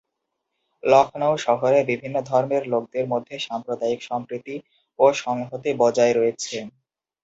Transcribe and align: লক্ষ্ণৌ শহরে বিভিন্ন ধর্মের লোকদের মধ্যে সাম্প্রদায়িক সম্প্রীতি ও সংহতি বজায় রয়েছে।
লক্ষ্ণৌ 0.83 1.33
শহরে 1.45 1.79
বিভিন্ন 1.91 2.17
ধর্মের 2.29 2.63
লোকদের 2.73 3.05
মধ্যে 3.07 3.35
সাম্প্রদায়িক 3.47 3.99
সম্প্রীতি 4.09 4.55
ও 4.99 5.05
সংহতি 5.23 5.71
বজায় 5.81 6.13
রয়েছে। 6.15 6.57